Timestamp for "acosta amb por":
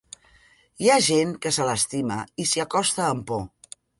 2.65-3.45